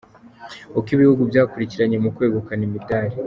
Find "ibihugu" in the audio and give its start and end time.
0.95-1.21